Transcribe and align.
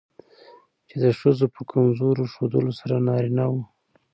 چې 0.87 0.95
د 1.03 1.05
ښځو 1.19 1.45
په 1.55 1.61
کمزور 1.71 2.17
ښودلو 2.33 2.71
سره 2.79 2.95
نارينه 3.07 3.45
وو 3.51 3.61